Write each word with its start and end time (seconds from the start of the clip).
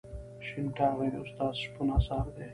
شین 0.45 0.65
ټاغی 0.77 1.09
د 1.13 1.15
استاد 1.23 1.53
شپون 1.61 1.87
اثر 1.97 2.25
دی. 2.35 2.47